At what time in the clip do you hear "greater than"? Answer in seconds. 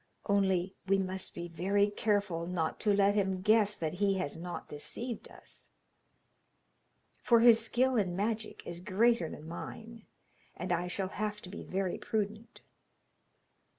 8.81-9.47